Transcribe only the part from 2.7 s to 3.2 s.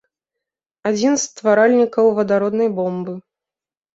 бомбы.